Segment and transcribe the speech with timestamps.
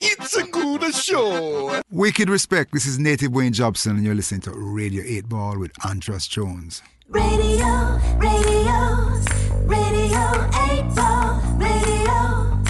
[0.00, 1.82] It's a good show.
[1.90, 2.72] Wicked respect.
[2.72, 6.82] This is Native Wayne Jobson, and you're listening to Radio 8 Ball with Andras Jones.
[7.08, 9.08] Radio, radio,
[9.64, 12.62] radio 8 Ball, radio.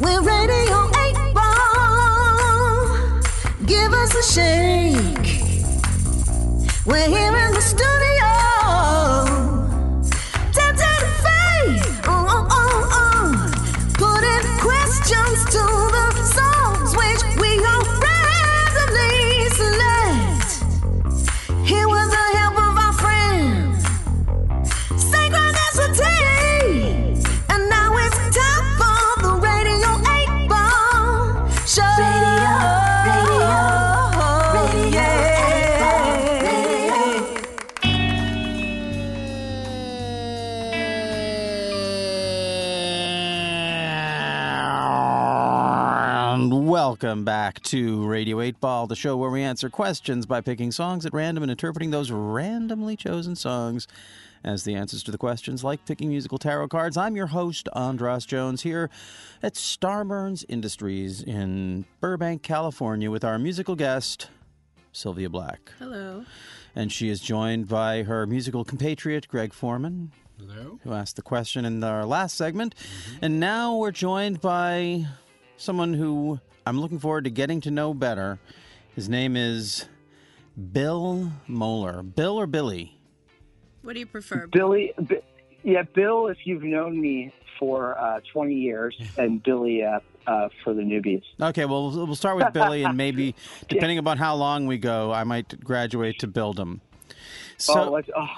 [0.00, 3.20] We're Radio 8 Ball.
[3.64, 5.54] Give us a shake.
[6.84, 7.47] We're here
[47.00, 51.06] welcome back to Radio 8 Ball, the show where we answer questions by picking songs
[51.06, 53.86] at random and interpreting those randomly chosen songs
[54.42, 56.96] as the answers to the questions, like picking musical tarot cards.
[56.96, 58.90] I'm your host, Andras Jones, here
[59.44, 64.28] at Starburns Industries in Burbank, California, with our musical guest,
[64.90, 65.70] Sylvia Black.
[65.78, 66.24] Hello.
[66.74, 70.10] And she is joined by her musical compatriot, Greg Foreman.
[70.36, 70.80] Hello.
[70.82, 72.74] Who asked the question in our last segment.
[73.22, 75.06] And now we're joined by
[75.58, 78.38] someone who I'm looking forward to getting to know better.
[78.94, 79.86] His name is
[80.72, 82.02] Bill Moeller.
[82.02, 82.98] Bill or Billy?
[83.82, 84.46] What do you prefer?
[84.46, 85.18] Billy, B-
[85.62, 90.74] yeah, Bill, if you've known me for uh, 20 years, and Billy uh, uh, for
[90.74, 91.22] the newbies.
[91.40, 93.34] Okay, well, we'll we'll start with Billy, and maybe,
[93.68, 96.80] depending upon how long we go, I might graduate to Bildum.
[97.56, 98.28] So, oh, let's, oh,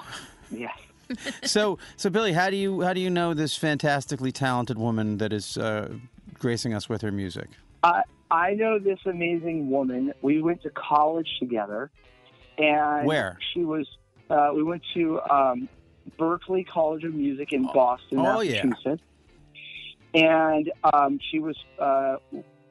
[0.49, 0.75] yes.
[1.43, 5.33] so, so Billy, how do you how do you know this fantastically talented woman that
[5.33, 5.93] is uh,
[6.41, 7.47] gracing us with her music?
[7.83, 10.13] I I know this amazing woman.
[10.21, 11.91] We went to college together,
[12.57, 13.37] and Where?
[13.53, 13.87] she was.
[14.29, 15.69] Uh, we went to um,
[16.17, 18.63] Berklee College of Music in Boston, Oh, yeah.
[18.63, 19.03] Massachusetts,
[20.13, 22.15] and um, she was uh,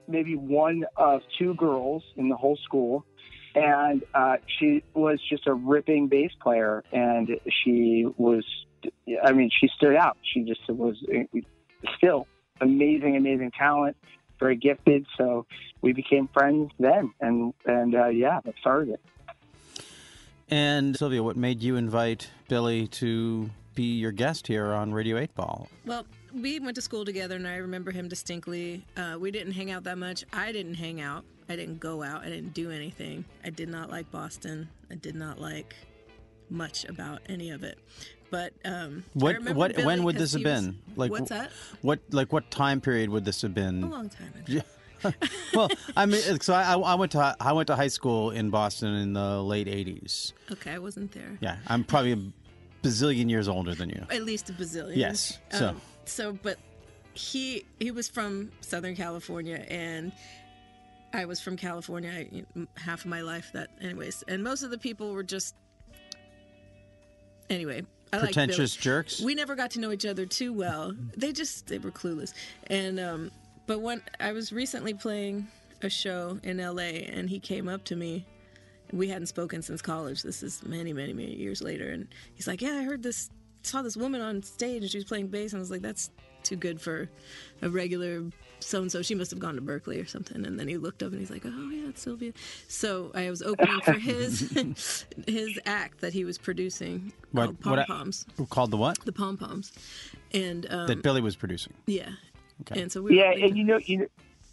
[0.08, 3.04] maybe one of two girls in the whole school.
[3.52, 7.28] And uh, she was just a ripping bass player, and
[7.64, 8.44] she was,
[9.24, 10.16] I mean, she stood out.
[10.22, 11.40] She just was uh,
[11.96, 12.28] still
[12.60, 13.96] amazing, amazing talent,
[14.38, 15.06] very gifted.
[15.16, 15.46] So
[15.82, 19.00] we became friends then, and and uh, yeah, that started it.
[20.48, 25.32] And Sylvia, what made you invite Billy to be your guest here on Radio 8
[25.36, 25.68] Ball?
[25.86, 26.04] Well,
[26.34, 28.84] we went to school together, and I remember him distinctly.
[28.96, 30.24] Uh, we didn't hang out that much.
[30.32, 31.24] I didn't hang out.
[31.48, 32.22] I didn't go out.
[32.22, 33.24] I didn't do anything.
[33.44, 34.68] I did not like Boston.
[34.90, 35.74] I did not like
[36.48, 37.78] much about any of it.
[38.30, 40.78] But um, What what Billy when would this have was- been?
[40.96, 41.50] Like what's that?
[41.82, 43.82] What like what time period would this have been?
[43.82, 44.60] A long time ago.
[45.54, 48.94] well, I mean, so I, I went to I went to high school in Boston
[48.96, 50.32] in the late '80s.
[50.52, 51.38] Okay, I wasn't there.
[51.40, 52.18] Yeah, I'm probably a
[52.86, 54.04] bazillion years older than you.
[54.10, 54.96] At least a bazillion.
[54.96, 55.68] Yes, so.
[55.70, 56.58] Um, so, but
[57.14, 60.12] he he was from Southern California, and
[61.14, 63.50] I was from California I- half of my life.
[63.54, 65.54] That, anyways, and most of the people were just
[67.48, 67.82] anyway.
[68.12, 69.20] I like Pretentious jerks.
[69.20, 70.94] We never got to know each other too well.
[71.16, 72.34] They just they were clueless.
[72.66, 73.30] And um,
[73.66, 75.46] but when I was recently playing
[75.82, 77.04] a show in L.A.
[77.04, 78.26] and he came up to me.
[78.92, 80.22] We hadn't spoken since college.
[80.22, 83.30] This is many, many, many years later, and he's like, "Yeah, I heard this,
[83.62, 86.10] saw this woman on stage, and she was playing bass." And I was like, "That's
[86.42, 87.08] too good for
[87.62, 88.24] a regular
[88.60, 89.02] so and so.
[89.02, 91.30] She must have gone to Berklee or something." And then he looked up and he's
[91.30, 92.32] like, "Oh yeah, it's Sylvia."
[92.68, 97.84] So I was opening for his his act that he was producing What- called Pom
[97.86, 98.98] Poms Called the what?
[99.04, 99.72] the pom poms,
[100.32, 101.74] and um, that Billy was producing.
[101.86, 102.10] yeah,
[102.62, 102.80] Okay.
[102.82, 104.06] and so we Yeah, and you know, you know,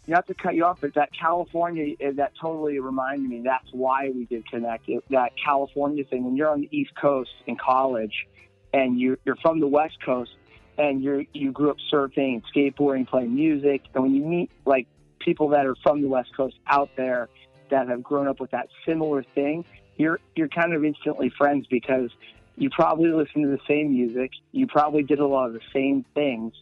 [0.06, 3.42] not to cut you off, but that California, uh, that totally reminded me.
[3.44, 4.88] That's why we did connect.
[4.88, 6.24] It, that California thing.
[6.24, 8.26] When you're on the East Coast in college,
[8.72, 10.30] and you're, you're from the West Coast,
[10.76, 14.86] and you you grew up surfing, skateboarding, playing music, and when you meet like
[15.18, 17.28] people that are from the West Coast out there
[17.70, 19.64] that have grown up with that similar thing,
[19.96, 22.10] you're you're kind of instantly friends because
[22.56, 26.04] you probably listen to the same music, you probably did a lot of the same
[26.14, 26.54] things,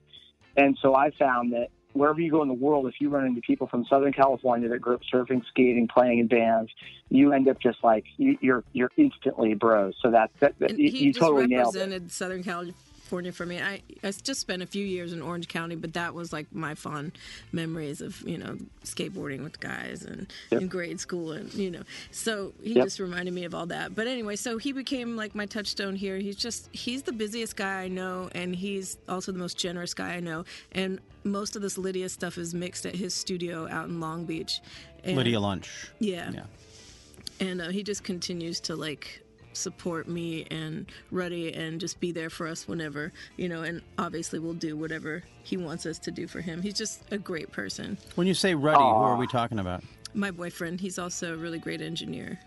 [0.56, 3.40] and so I found that wherever you go in the world, if you run into
[3.40, 6.70] people from Southern California that grew up surfing, skating, playing in bands,
[7.08, 9.94] you end up just like you, you're you're instantly bros.
[10.02, 12.10] So that, that, that you, you totally nailed it.
[12.10, 12.74] Southern Cali-
[13.06, 13.60] California for me.
[13.62, 16.74] I I just spent a few years in Orange County, but that was like my
[16.74, 17.12] fond
[17.52, 21.82] memories of you know skateboarding with guys and in grade school and you know.
[22.10, 22.84] So he Yep.
[22.84, 23.94] just reminded me of all that.
[23.94, 26.16] But anyway, so he became like my touchstone here.
[26.18, 30.14] He's just he's the busiest guy I know, and he's also the most generous guy
[30.14, 30.44] I know.
[30.72, 34.60] And most of this Lydia stuff is mixed at his studio out in Long Beach.
[35.04, 35.88] And, Lydia Lunch.
[36.00, 36.46] Yeah Yeah.
[37.38, 39.22] and uh, he just continues to like
[39.56, 44.38] support me and Ruddy and just be there for us whenever you know and obviously
[44.38, 47.96] we'll do whatever he wants us to do for him he's just a great person
[48.14, 49.82] When you say Ruddy, who are we talking about?
[50.14, 52.38] my boyfriend he's also a really great engineer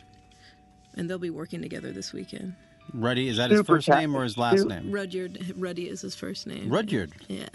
[0.96, 2.56] and they'll be working together this weekend
[2.92, 4.92] Ruddy, is that his Super first cat- name or his last Super- name?
[4.92, 7.12] Rudyard Ruddy is his first name Rudyard.
[7.28, 7.46] yeah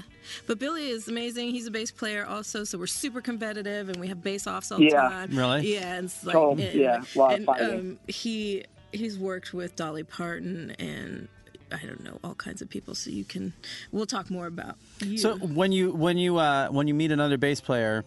[0.47, 4.07] but Billy is amazing he's a bass player also so we're super competitive and we
[4.07, 4.91] have bass offs all Yeah.
[4.91, 5.75] the time Really?
[5.75, 7.79] yeah and it's like So, and- yeah, a lot of fighting.
[7.81, 11.29] um, he he's worked with Dolly Parton and
[11.73, 12.95] I don't know all kinds of people.
[12.95, 13.53] So you can
[13.93, 15.19] we'll talk more about you.
[15.19, 18.05] So when you when you uh, when you meet another bass player,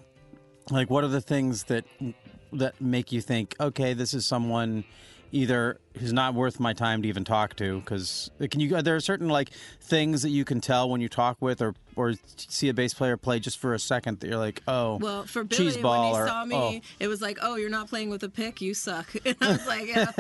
[0.69, 1.85] like what are the things that
[2.53, 4.83] that make you think, okay, this is someone
[5.31, 7.79] either who's not worth my time to even talk to?
[7.79, 8.75] Because can you?
[8.75, 9.49] are There are certain like
[9.81, 13.17] things that you can tell when you talk with or or see a bass player
[13.17, 16.13] play just for a second that you're like, oh, well, for Billy, cheese when ball
[16.13, 16.79] he or saw me, oh.
[16.99, 18.61] it was like, "Oh, you're not playing with a pick.
[18.61, 20.11] You suck." And I was like, "Yeah."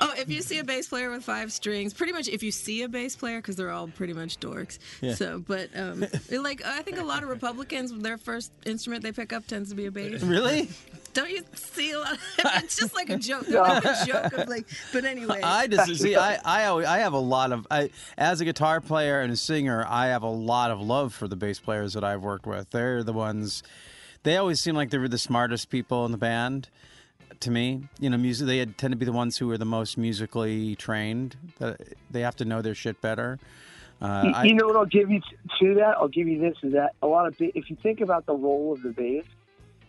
[0.00, 2.82] oh, if you see a bass player with five strings, pretty much if you see
[2.82, 4.78] a bass player, because they're all pretty much dorks.
[5.00, 5.14] Yeah.
[5.14, 9.32] So, but um, like I think a lot of Republicans, their first instrument they pick
[9.32, 10.22] up tends to be a bass.
[10.22, 10.68] really?
[11.12, 12.18] Don't you see a lot?
[12.38, 13.46] it's just like a joke.
[13.46, 14.66] They're like a joke of like.
[14.92, 16.14] But anyway, I just see.
[16.16, 19.36] I I always, I have a lot of I as a guitar player and a
[19.36, 19.84] singer.
[19.88, 22.70] I have a lot of love for the bass players that I've worked with.
[22.70, 23.62] They're the ones.
[24.22, 26.68] They always seem like they were the smartest people in the band.
[27.40, 28.46] To me, you know, music.
[28.46, 31.36] They tend to be the ones who are the most musically trained.
[31.58, 31.80] That
[32.10, 33.38] they have to know their shit better.
[34.02, 35.20] Uh, You, I, you know what I'll give you
[35.60, 35.96] to that?
[35.96, 38.34] I'll give you this: is that a lot of ba- if you think about the
[38.34, 39.24] role of the bass,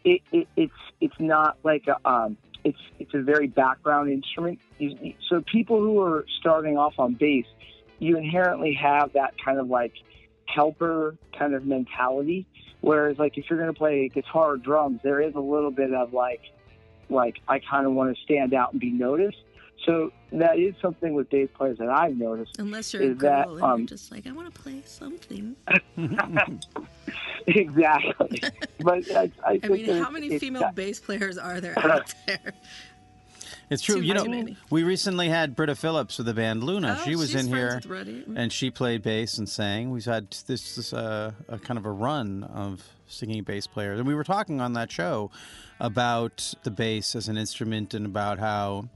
[0.03, 4.59] it, it it's it's not like a um, it's it's a very background instrument.
[5.29, 7.45] So people who are starting off on bass,
[7.99, 9.93] you inherently have that kind of like
[10.45, 12.45] helper kind of mentality.
[12.81, 15.93] Whereas like if you're going to play guitar or drums, there is a little bit
[15.93, 16.41] of like
[17.09, 19.37] like I kind of want to stand out and be noticed.
[19.85, 22.59] So that is something with bass players that I've noticed.
[22.59, 24.81] unless you're a is that, girl and um, you're just like, I want to play
[24.85, 25.55] something.
[27.47, 28.41] exactly.
[28.79, 32.13] but I, I, I think mean, how many female that- bass players are there out
[32.27, 32.53] there?
[33.69, 33.95] it's true.
[33.95, 34.57] too You know, many.
[34.69, 36.97] we recently had Britta Phillips with the band Luna.
[36.99, 37.75] Oh, she was she's in here.
[37.75, 38.23] with Ruddy.
[38.35, 39.91] and she played bass and sang.
[39.91, 44.07] We've had this, this uh, a kind of a run of singing bass players, and
[44.07, 45.31] we were talking on that show
[45.79, 48.87] about the bass as an instrument and about how,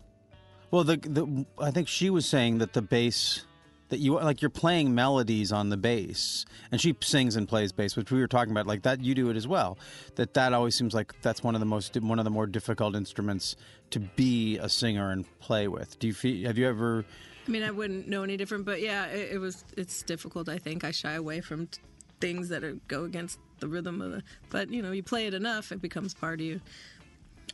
[0.75, 3.45] well, the, the I think she was saying that the bass
[3.88, 7.95] that you like you're playing melodies on the bass, and she sings and plays bass,
[7.95, 9.00] which we were talking about like that.
[9.00, 9.77] You do it as well.
[10.16, 12.94] That that always seems like that's one of the most one of the more difficult
[12.94, 13.56] instruments
[13.92, 15.98] to be a singer and play with.
[15.98, 16.45] Do you feel?
[16.45, 17.06] Have you ever?
[17.48, 19.63] I mean, I wouldn't know any different, but yeah, it, it was.
[19.78, 20.50] It's difficult.
[20.50, 21.80] I think I shy away from t-
[22.19, 24.24] things that are, go against the rhythm of the.
[24.50, 26.60] But you know, you play it enough, it becomes part of you.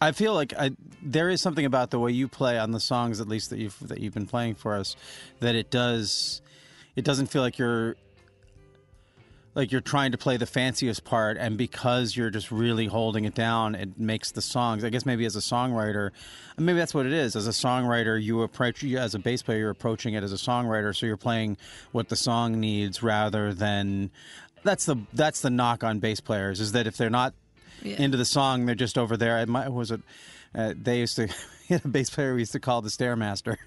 [0.01, 0.71] I feel like I,
[1.03, 3.77] there is something about the way you play on the songs, at least that you've
[3.87, 4.95] that you've been playing for us,
[5.39, 6.41] that it does.
[6.95, 7.95] It doesn't feel like you're
[9.53, 13.35] like you're trying to play the fanciest part, and because you're just really holding it
[13.35, 14.83] down, it makes the songs.
[14.83, 16.09] I guess maybe as a songwriter,
[16.57, 17.35] maybe that's what it is.
[17.35, 20.95] As a songwriter, you approach as a bass player, you're approaching it as a songwriter,
[20.95, 21.57] so you're playing
[21.91, 24.09] what the song needs rather than.
[24.63, 27.33] That's the that's the knock on bass players is that if they're not
[27.81, 28.01] yeah.
[28.01, 28.65] into the song.
[28.65, 29.45] They're just over there.
[29.45, 30.01] My, was it?
[30.53, 31.27] Uh, they used to.
[31.69, 33.57] a bass player we used to call the stairmaster.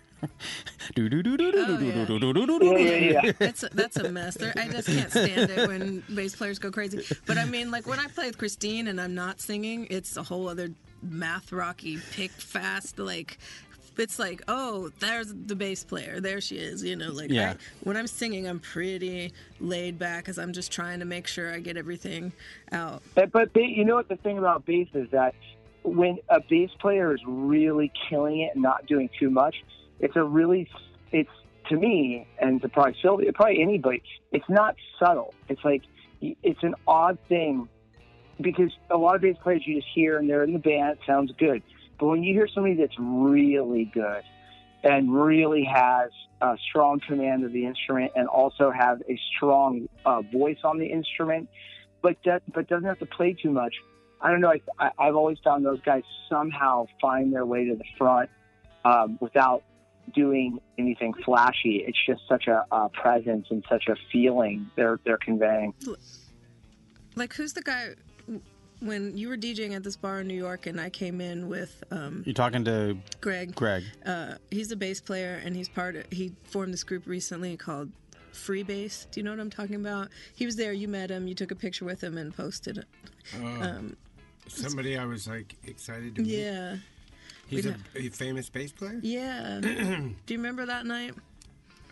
[3.38, 4.36] That's that's a mess.
[4.40, 7.04] I just can't stand it when bass players go crazy.
[7.26, 10.22] But I mean, like when I play with Christine and I'm not singing, it's a
[10.22, 10.70] whole other
[11.02, 13.38] math rocky, pick fast, like
[13.96, 16.20] it's like, oh, there's the bass player.
[16.20, 16.82] There she is.
[16.82, 17.52] You know, like Yeah.
[17.52, 21.52] I, when I'm singing, I'm pretty laid back because I'm just trying to make sure
[21.52, 22.32] I get everything
[22.72, 23.02] out.
[23.14, 25.34] But, but ba- you know what the thing about bass is that
[25.82, 29.62] when a bass player is really killing it and not doing too much,
[30.00, 30.68] it's a really
[31.12, 31.30] it's
[31.68, 34.02] to me and to probably Sylvia, probably anybody.
[34.32, 35.34] It's not subtle.
[35.48, 35.82] It's like
[36.20, 37.68] it's an odd thing
[38.40, 40.98] because a lot of bass players you just hear and they're in the band, it
[41.06, 41.62] sounds good.
[42.04, 44.24] But when you hear somebody that's really good
[44.82, 46.10] and really has
[46.42, 50.84] a strong command of the instrument and also have a strong uh, voice on the
[50.84, 51.48] instrument,
[52.02, 53.74] but that, but doesn't have to play too much.
[54.20, 54.52] I don't know.
[54.78, 58.28] I, I've always found those guys somehow find their way to the front
[58.84, 59.62] um, without
[60.14, 61.86] doing anything flashy.
[61.88, 65.72] It's just such a, a presence and such a feeling they're they're conveying.
[67.16, 67.94] Like, who's the guy
[68.84, 71.82] when you were DJing at this bar in New York and I came in with
[71.90, 73.54] um, You're talking to Greg?
[73.54, 73.84] Greg.
[74.04, 77.90] Uh, he's a bass player and he's part of, he formed this group recently called
[78.32, 79.06] Free Bass.
[79.10, 80.08] Do you know what I'm talking about?
[80.34, 82.86] He was there, you met him, you took a picture with him and posted it.
[83.42, 83.96] Um,
[84.48, 86.38] Somebody I was like excited to meet.
[86.38, 86.76] yeah.
[87.46, 88.98] He's a, a famous bass player.
[89.02, 89.60] Yeah.
[89.62, 89.68] Do
[90.28, 91.14] you remember that night?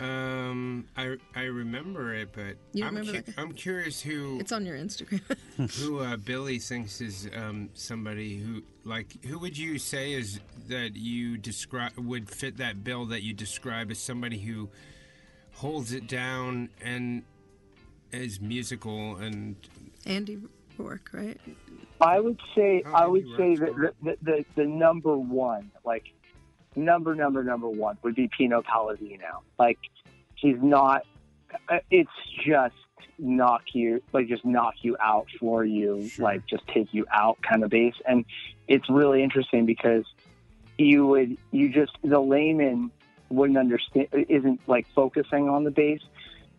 [0.02, 4.66] Um, I I remember it, but You I'm, remember cu- I'm curious who It's on
[4.66, 5.20] your Instagram.
[5.78, 10.96] who uh, Billy thinks is um, somebody who like who would you say is that
[10.96, 14.68] you describe would fit that bill that you describe as somebody who
[15.52, 17.22] holds it down and
[18.10, 19.54] is musical and
[20.04, 20.40] Andy
[20.78, 21.40] Rourke, right?
[22.00, 25.70] I would say Oh, I would maybe say that the, the, the the number one,
[25.84, 26.12] like
[26.76, 29.42] number number number one, would be Pino Palladino.
[29.58, 29.78] Like
[30.34, 31.02] he's not.
[31.68, 32.10] uh, It's
[32.44, 32.74] just
[33.18, 36.24] knock you like just knock you out for you, Sure.
[36.24, 38.24] like just take you out kind of bass, and
[38.68, 40.04] it's really interesting because
[40.78, 42.90] you would you just the layman
[43.28, 46.00] wouldn't understand isn't like focusing on the bass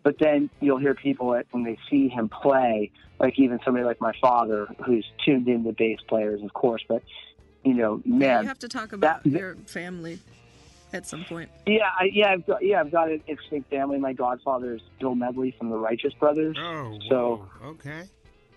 [0.02, 4.02] but then you'll hear people that when they see him play, like even somebody like
[4.02, 7.02] my father, who's tuned in to bass players, of course, but
[7.64, 8.42] you know, man.
[8.42, 10.18] you have to talk about that- your family
[10.92, 11.50] at some point.
[11.66, 13.98] yeah, I, yeah, I've got, yeah, I've got an interesting family.
[13.98, 16.56] My godfather is Bill Medley from the Righteous Brothers.
[16.60, 18.04] oh So- whoa, okay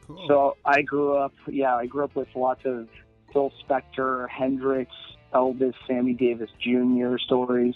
[0.07, 2.87] cool So I grew up, yeah, I grew up with lots of
[3.33, 4.91] Phil Spector, Hendrix,
[5.33, 7.17] Elvis, Sammy Davis Jr.
[7.17, 7.75] stories.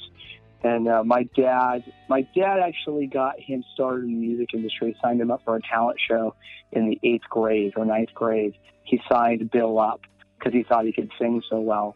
[0.64, 4.96] And uh, my dad, my dad actually got him started in the music industry.
[5.02, 6.36] Signed him up for a talent show
[6.72, 8.54] in the eighth grade or ninth grade.
[8.84, 10.02] He signed Bill up
[10.42, 11.96] because he thought he could sing so well.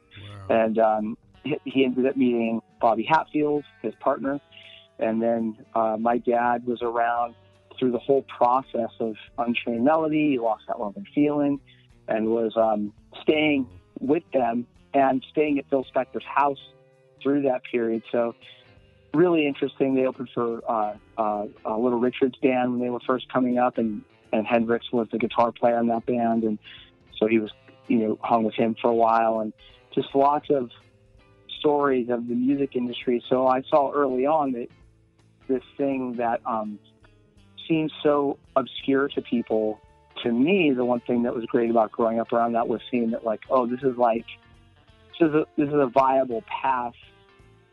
[0.50, 0.64] wow.
[0.64, 4.40] And um, he, he ended up meeting Bobby Hatfield, his partner.
[5.00, 7.36] And then uh, my dad was around
[7.78, 10.32] through the whole process of Unchained Melody.
[10.32, 11.60] He lost that love and feeling
[12.08, 13.68] and was um, staying
[14.00, 16.60] with them and staying at Phil Spector's house
[17.22, 18.04] through that period.
[18.12, 18.36] So
[19.14, 19.96] really interesting.
[19.96, 23.78] They opened for uh, uh, uh, Little Richard's band when they were first coming up,
[23.78, 26.60] and and Hendrix was the guitar player in that band, and
[27.18, 27.52] so he was
[27.88, 29.54] you know hung with him for a while, and
[29.94, 30.70] just lots of
[31.60, 33.24] stories of the music industry.
[33.30, 34.68] So I saw early on that
[35.48, 36.80] this thing that um,
[37.68, 39.80] seems so obscure to people.
[40.24, 43.12] To me, the one thing that was great about growing up around that was seeing
[43.12, 44.26] that, like, oh, this is like
[45.20, 46.94] this is a, this is a viable path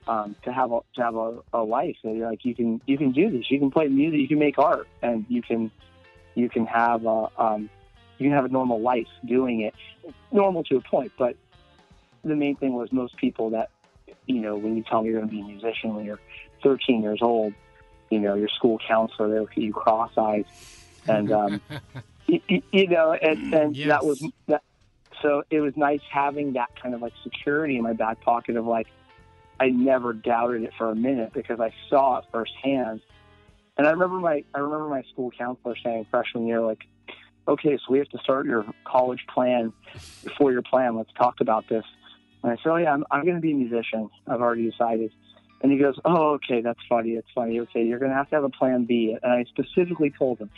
[0.07, 1.97] um, to have a to have a, a life.
[2.03, 3.51] And you're like, you can you can do this.
[3.51, 4.21] You can play music.
[4.21, 5.71] You can make art, and you can
[6.35, 7.71] you can have a um,
[8.23, 9.75] you can have a normal life doing it.
[10.31, 11.37] Normal to a point, but
[12.25, 13.69] the main thing was most people that
[14.27, 16.21] you know when you tell them you're going to be a musician when you're
[16.63, 17.55] 13 years old,
[18.11, 20.45] you know your school counselor they look at you cross-eyed,
[21.09, 21.61] and um,
[22.27, 22.41] you,
[22.73, 23.89] you know, and, and Yes.
[23.91, 24.63] that was that.
[25.21, 28.67] So it was nice having that kind of like security in my back pocket of
[28.67, 28.87] like
[29.61, 33.01] I never doubted it for a minute because I saw it firsthand.
[33.77, 36.81] And I remember my I remember my school counselor saying freshman year like,
[37.49, 40.97] okay, so we have to start your college plan, before your four year plan.
[40.97, 41.85] Let's talk about this.
[42.43, 44.11] And I said, oh yeah, I'm, I'm going to be a musician.
[44.27, 45.13] I've already decided.
[45.63, 47.15] And he goes, oh okay, that's funny.
[47.15, 47.61] That's funny.
[47.61, 49.17] Okay, you're going to have to have a plan B.
[49.23, 50.51] And I specifically told him,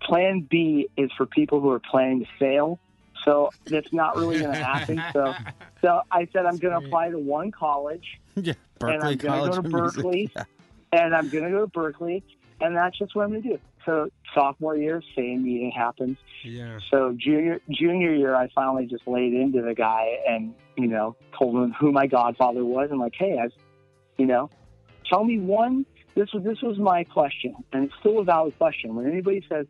[0.00, 2.78] plan B is for people who are planning to fail.
[3.24, 5.02] So that's not really going to happen.
[5.12, 5.34] So,
[5.80, 9.44] so I said I'm going to apply to one college yeah, and Berklee I'm going
[9.44, 10.44] to go to Berklee, Yeah.
[10.92, 12.22] and I'm going to go to Berklee,
[12.62, 13.58] and that's just what I'm going to do.
[13.84, 16.16] So sophomore year, same meeting happens.
[16.44, 21.16] yeah So junior junior year, I finally just laid into the guy and you know
[21.38, 23.48] told him who my godfather was and like, hey, I,
[24.16, 24.48] you know,
[25.10, 25.84] tell me one.
[26.14, 28.94] This was this was my question, and it's still a valid question.
[28.94, 29.66] When anybody says,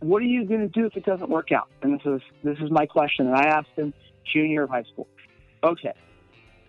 [0.00, 2.58] "What are you going to do if it doesn't work out?" and this is this
[2.58, 3.92] is my question, and I asked him
[4.32, 5.08] junior of high school.
[5.64, 5.94] Okay,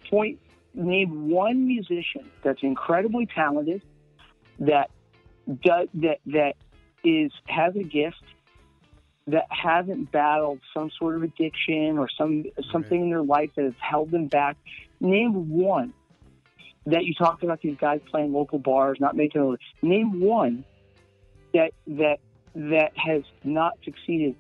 [0.10, 0.40] point.
[0.74, 3.82] Name one musician that's incredibly talented,
[4.60, 4.92] that
[5.48, 6.54] does that that
[7.04, 8.24] is has a gift
[9.28, 13.74] that hasn't battled some sort of addiction or some something in their life that has
[13.80, 14.58] held them back.
[15.00, 15.94] Name one
[16.86, 20.64] that you talked about these guys playing local bars, not making a name one
[21.54, 22.20] that that
[22.56, 24.36] that has not succeeded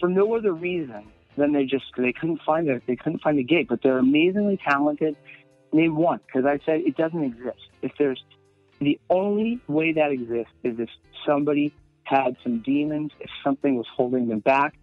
[0.00, 3.44] for no other reason than they just they couldn't find a they couldn't find a
[3.44, 5.16] gig, but they're amazingly talented.
[5.72, 7.58] Name one because I said it doesn't exist.
[7.82, 8.22] If there's
[8.80, 10.88] the only way that exists is if
[11.26, 11.72] somebody
[12.04, 14.74] had some demons, if something was holding them back,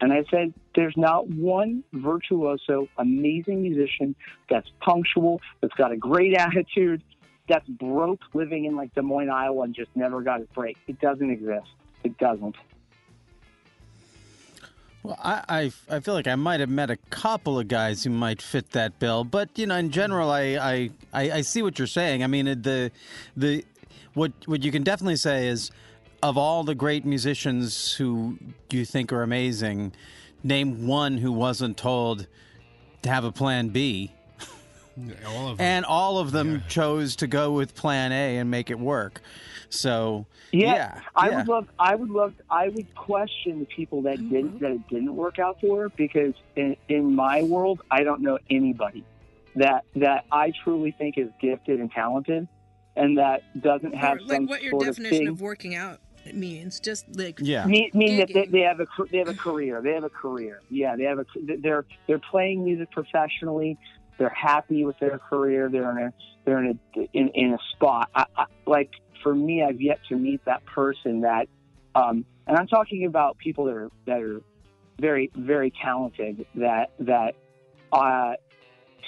[0.00, 4.14] And I said, there's not one virtuoso, amazing musician
[4.48, 7.02] that's punctual, that's got a great attitude,
[7.48, 10.78] that's broke living in like Des Moines, Iowa, and just never got his break.
[10.86, 11.68] It doesn't exist.
[12.02, 12.56] It doesn't.
[15.02, 15.42] Well, I,
[15.88, 18.70] I, I feel like I might have met a couple of guys who might fit
[18.72, 22.22] that bill, but you know, in general, I, I, I, I see what you're saying.
[22.22, 22.92] I mean, uh, the,
[23.36, 23.64] the,
[24.12, 25.70] what, what you can definitely say is,
[26.22, 28.36] of all the great musicians who
[28.70, 29.92] you think are amazing,
[30.44, 32.26] name one who wasn't told
[33.02, 34.12] to have a plan B,
[35.26, 35.66] All of them.
[35.66, 39.22] and all of them chose to go with plan A and make it work.
[39.70, 41.36] So, Yeah, yeah, I yeah.
[41.38, 41.68] would love.
[41.78, 42.34] I would love.
[42.50, 44.58] I would question the people that didn't mm-hmm.
[44.58, 49.04] that it didn't work out for because in, in my world, I don't know anybody
[49.56, 52.48] that that I truly think is gifted and talented,
[52.96, 55.28] and that doesn't have Or, some like what your sort definition of thing.
[55.28, 56.00] of working out
[56.34, 56.80] means.
[56.80, 57.64] Just like yeah.
[57.66, 59.80] mean, mean that they, they have a they have a career.
[59.82, 60.60] They have a career.
[60.68, 61.26] Yeah, they have a.
[61.60, 63.78] They're they're playing music professionally.
[64.18, 65.68] They're happy with their career.
[65.68, 66.12] They're in a
[66.44, 68.10] they're in a in, in a spot.
[68.14, 68.90] I, I, like
[69.22, 71.48] for me, I've yet to meet that person that,
[71.94, 74.40] um, and I'm talking about people that are that are
[75.00, 76.46] very very talented.
[76.54, 77.34] That that
[77.92, 78.34] uh,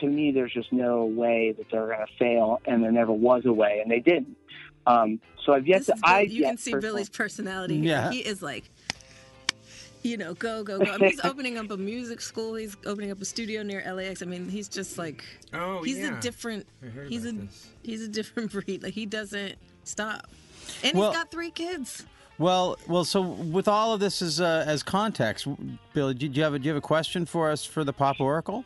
[0.00, 3.44] to me, there's just no way that they're going to fail, and there never was
[3.46, 4.36] a way, and they didn't.
[4.86, 5.94] Um, so I've yet This to.
[6.02, 7.76] I you can see Billy's personality.
[7.76, 8.10] Yeah.
[8.10, 8.70] He is like,
[10.02, 10.90] you know, go, go, go.
[10.90, 12.54] I mean, he's opening up a music school.
[12.54, 14.22] He's opening up a studio near LAX.
[14.22, 16.18] I mean, he's just like, oh, he's yeah.
[16.18, 17.68] a different, I heard he's a this.
[17.82, 18.82] he's a different breed.
[18.82, 20.28] Like he doesn't stop.
[20.82, 22.04] And Well- he's got three kids.
[22.38, 23.04] Well, well.
[23.04, 25.46] So, with all of this as uh, as context,
[25.92, 28.20] Billy, do you have a, do you have a question for us for the Pop
[28.20, 28.64] Oracle?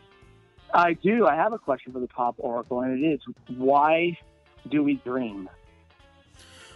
[0.72, 1.26] I do.
[1.26, 3.20] I have a question for the Pop Oracle, and it is
[3.56, 4.16] why
[4.70, 5.50] do we dream?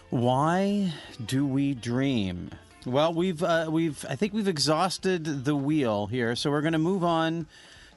[0.09, 0.93] Why
[1.25, 2.51] do we dream?
[2.85, 6.79] Well, we've uh, we've I think we've exhausted the wheel here, so we're going to
[6.79, 7.47] move on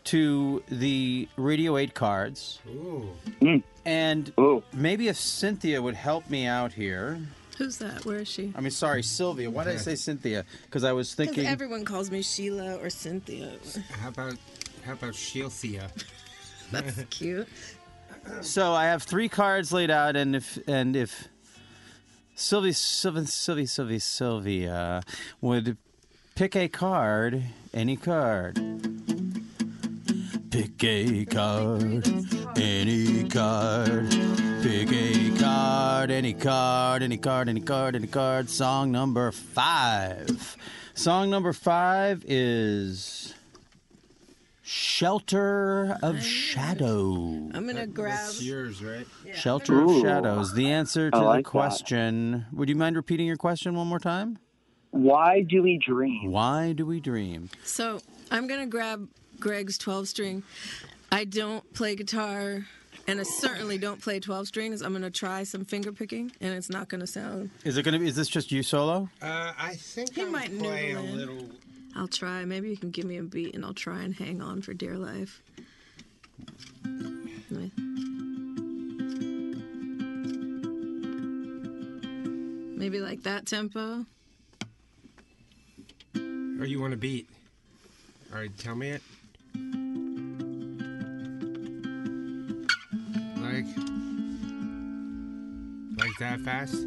[0.04, 3.08] to the Radio Eight cards, Ooh.
[3.40, 3.62] Mm.
[3.84, 4.62] and Ooh.
[4.72, 7.20] maybe if Cynthia would help me out here.
[7.58, 8.04] Who's that?
[8.04, 8.52] Where is she?
[8.56, 9.48] I mean, sorry, Sylvia.
[9.50, 10.44] Why did I say Cynthia?
[10.64, 11.46] Because I was thinking.
[11.46, 13.52] everyone calls me Sheila or Cynthia.
[14.00, 14.34] How about
[14.84, 15.88] how about Shilthia?
[16.72, 17.48] That's cute.
[18.40, 21.28] So I have three cards laid out, and if and if
[22.34, 25.02] Sylvie Sylvie Sylvie Sylvie Sylvia
[25.40, 25.76] would
[26.34, 28.58] pick a card, any card.
[30.54, 32.06] Pick a card,
[32.56, 34.08] any card.
[34.62, 38.48] Pick a card, any card, any card, any card, any card.
[38.48, 40.56] Song number five.
[40.94, 43.34] Song number five is
[44.62, 47.50] Shelter of Shadow.
[47.52, 48.16] I'm gonna grab.
[48.16, 49.08] That's yours, right?
[49.34, 50.54] Shelter of Shadows.
[50.54, 51.50] The answer to I the like that.
[51.50, 52.46] question.
[52.52, 54.38] Would you mind repeating your question one more time?
[54.92, 56.30] Why do we dream?
[56.30, 57.50] Why do we dream?
[57.64, 57.98] So
[58.30, 59.08] I'm gonna grab
[59.40, 60.42] Greg's 12 string.
[61.12, 62.66] I don't play guitar,
[63.06, 64.82] and I certainly don't play 12 strings.
[64.82, 67.50] I'm gonna try some finger picking, and it's not gonna sound.
[67.64, 68.08] Is it gonna be?
[68.08, 69.08] Is this just you solo?
[69.22, 71.16] Uh, I think He I'll might play a in.
[71.16, 71.48] little.
[71.96, 72.44] I'll try.
[72.44, 74.96] Maybe you can give me a beat, and I'll try and hang on for dear
[74.98, 75.40] life.
[77.50, 77.70] Wait.
[82.76, 84.04] Maybe like that tempo.
[86.16, 87.28] Or you want a beat?
[88.32, 89.02] All right, tell me it.
[93.40, 93.66] Like,
[95.98, 96.86] like that fast?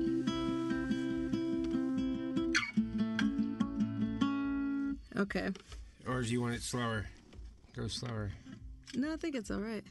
[5.18, 5.50] Okay.
[6.08, 7.06] Or do you want it slower?
[7.76, 8.32] Go slower.
[8.96, 9.84] No, I think it's all right.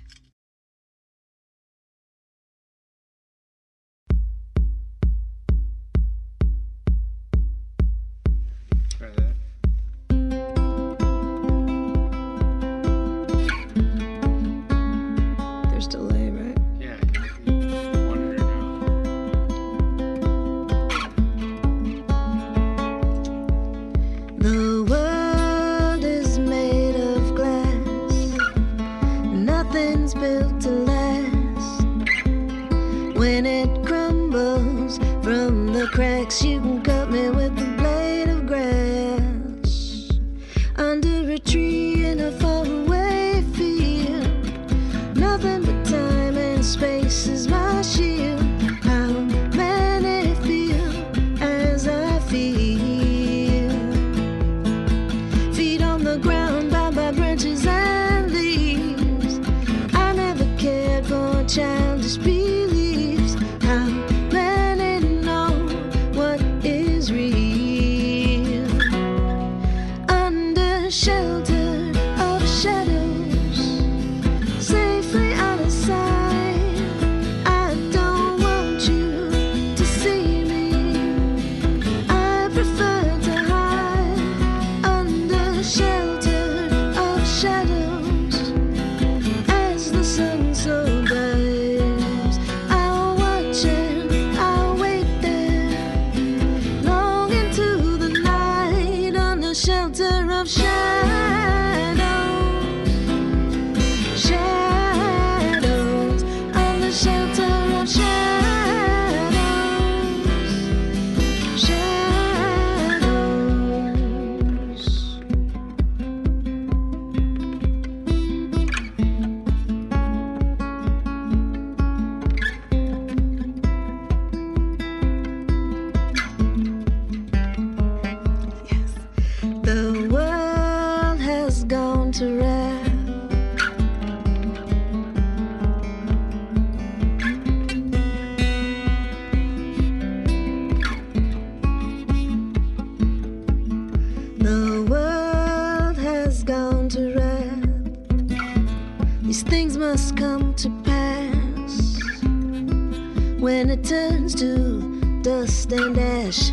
[155.72, 156.52] Ash,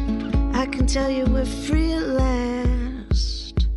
[0.54, 3.67] I can tell you we're free at last.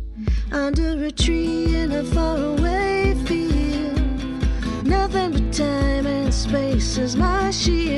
[0.51, 4.85] Under a tree in a faraway field.
[4.85, 7.96] Nothing but time and space is my shield.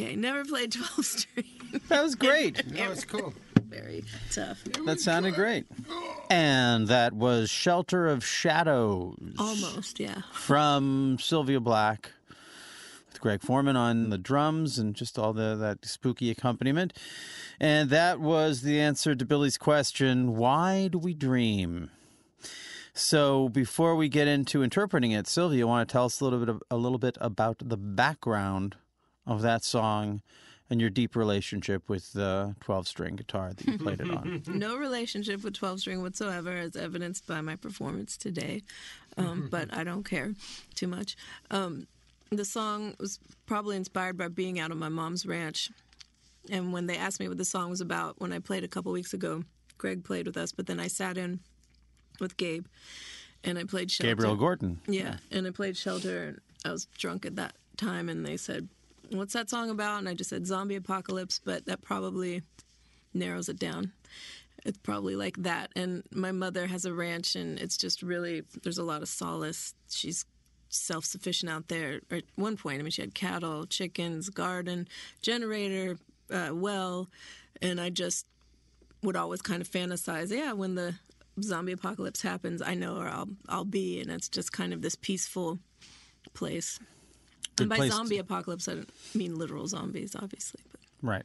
[0.00, 1.44] Okay, never played 12 string.
[1.88, 2.64] That was great.
[2.72, 3.34] No, it's cool.
[3.62, 4.64] Very tough.
[4.86, 5.66] That sounded great.
[6.30, 10.22] And that was Shelter of Shadows Almost, yeah.
[10.32, 12.12] from Sylvia Black
[13.08, 16.94] with Greg Foreman on the drums and just all the that spooky accompaniment.
[17.60, 21.90] And that was the answer to Billy's question, why do we dream?
[22.94, 26.48] So before we get into interpreting it, Sylvia, want to tell us a little bit
[26.48, 28.76] of, a little bit about the background
[29.30, 30.20] of that song
[30.68, 34.42] and your deep relationship with the 12-string guitar that you played it on.
[34.48, 38.62] No relationship with 12 string whatsoever, as evidenced by my performance today.
[39.16, 40.32] Um, but I don't care
[40.74, 41.16] too much.
[41.50, 41.86] Um,
[42.30, 45.70] the song was probably inspired by being out on my mom's ranch.
[46.50, 48.92] And when they asked me what the song was about, when I played a couple
[48.92, 49.42] weeks ago,
[49.78, 51.40] Greg played with us, but then I sat in
[52.20, 52.66] with Gabe
[53.42, 54.10] and I played Shelter.
[54.10, 54.80] Gabriel Gordon.
[54.86, 58.68] Yeah, and I played Shelter, and I was drunk at that time, and they said,
[59.10, 62.42] "What's that song about?" And I just said "Zombie Apocalypse," but that probably
[63.12, 63.92] narrows it down.
[64.64, 65.70] It's probably like that.
[65.74, 69.74] And my mother has a ranch, and it's just really there's a lot of solace.
[69.88, 70.24] She's
[70.68, 72.00] self-sufficient out there.
[72.10, 74.86] At one point, I mean, she had cattle, chickens, garden,
[75.20, 75.98] generator,
[76.30, 77.08] uh, well,
[77.60, 78.26] and I just
[79.02, 80.94] would always kind of fantasize, yeah, when the
[81.42, 84.94] zombie apocalypse happens, I know where I'll I'll be, and it's just kind of this
[84.94, 85.58] peaceful
[86.34, 86.78] place.
[87.60, 91.24] Good and by place to- zombie apocalypse, I don't mean literal zombies, obviously, but Right.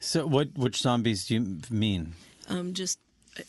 [0.00, 2.14] So, what which zombies do you mean?
[2.48, 2.98] um, just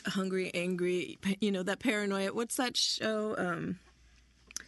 [0.05, 2.33] hungry, angry, you know, that paranoia.
[2.33, 3.35] What's that show?
[3.37, 3.79] Um,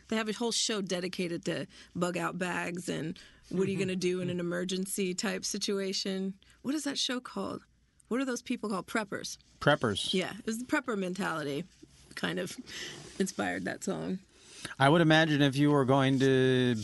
[0.09, 3.17] they have a whole show dedicated to bug out bags and
[3.49, 6.33] what are you going to do in an emergency type situation?
[6.63, 7.61] What is that show called?
[8.07, 8.87] What are those people called?
[8.87, 9.37] Preppers.
[9.61, 10.13] Preppers.
[10.13, 11.63] Yeah, it was the prepper mentality
[12.15, 12.57] kind of
[13.19, 14.19] inspired that song.
[14.79, 16.75] I would imagine if you were going to,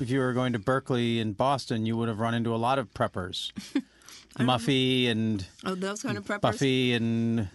[0.00, 2.78] if you were going to Berklee in Boston, you would have run into a lot
[2.78, 3.52] of preppers,
[4.38, 6.40] Muffy and Oh, those kind of preppers.
[6.40, 7.48] Buffy and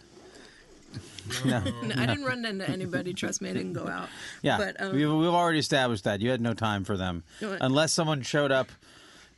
[1.44, 1.64] no, No,
[1.96, 3.14] I didn't run into anybody.
[3.14, 4.10] Trust me, I didn't go out.
[4.42, 4.58] yeah.
[4.58, 7.92] But um, we've, we've already established that you had no time for them, No, unless
[7.94, 8.70] someone showed up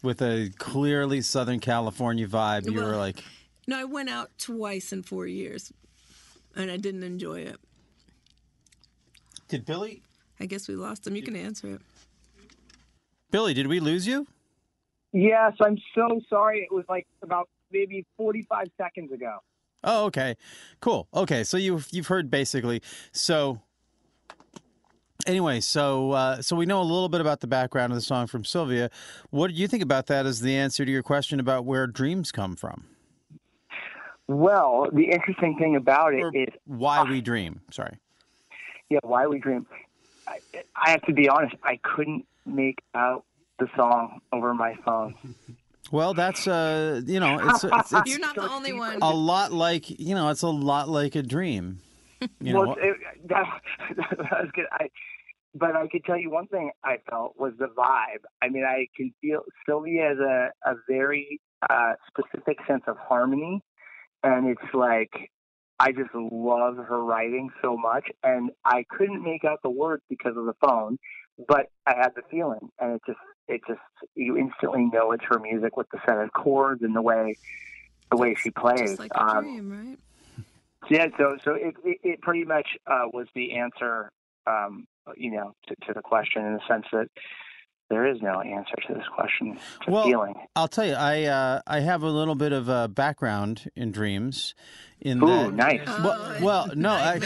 [0.04, 2.65] with a clearly Southern California vibe.
[2.72, 3.24] You were like,
[3.68, 5.74] no, I went out twice in four years,
[6.56, 7.58] and I didn't enjoy it.
[9.48, 10.02] did Billy?
[10.39, 11.15] I guess we lost him.
[11.15, 11.82] You can answer it.
[13.32, 14.25] Billy, did we lose you?
[15.12, 16.60] Yes, I'm so sorry.
[16.69, 19.39] It was like about maybe 45 seconds ago.
[19.84, 20.36] Oh, okay,
[20.82, 21.08] cool.
[21.13, 22.82] Okay, so you've you've heard basically.
[23.12, 23.62] So
[25.25, 28.28] anyway, so uh, so we know a little bit about the background of the song
[28.28, 28.89] from Sylvia.
[29.30, 32.32] What do you think about that as the answer to your question about where dreams
[32.32, 32.86] come from
[34.28, 37.62] Well, the interesting thing about it or is, why we dream?
[37.71, 37.97] Sorry.
[38.89, 39.65] yeah, why we dream.
[40.54, 41.56] I, I have to be honest.
[41.63, 43.25] I couldn't make out
[43.60, 45.15] the song over my phone.
[45.91, 48.99] Well, that's uh, you know, it's it's, it's You're not the only one.
[49.02, 51.82] a lot like you know, it's a lot like a dream.
[52.41, 52.97] You know, well, it,
[53.30, 53.45] that,
[53.95, 54.65] that was good.
[54.71, 54.89] I,
[55.56, 58.23] but I could tell you one thing I felt was the vibe.
[58.41, 63.62] I mean, I can feel Sylvia has a, a very uh, specific sense of harmony,
[64.23, 65.32] and it's like
[65.80, 70.36] I just love her writing so much, and I couldn't make out the words because
[70.36, 70.98] of the phone,
[71.48, 73.80] but I had the feeling, and it just it just
[74.15, 77.38] you instantly know it's her music with the set of chords and the way
[78.12, 78.80] the way she plays.
[78.82, 79.98] Just like a Um, dream, right?
[80.89, 84.12] yeah, so so it it, it pretty much uh, was the answer,
[84.48, 87.08] um, you know, to, to the question in the sense that
[87.89, 89.58] there is no answer to this question.
[89.80, 90.36] It's a Well, feeling.
[90.56, 94.54] I'll tell you, I uh, I have a little bit of a background in dreams.
[95.02, 95.88] In Ooh, that, nice.
[95.88, 97.19] Well, Oh, well, no, I,